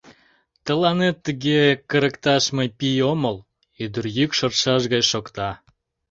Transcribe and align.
Тыланет 0.65 1.17
тыге 1.25 1.61
кырыкташ 1.89 2.43
мый 2.57 2.67
пий 2.77 2.97
омыл,— 3.11 3.37
ӱдыр 3.83 4.05
йӱк 4.17 4.31
шортшаш 4.37 4.83
гай 4.93 5.03
шокта. 5.11 5.49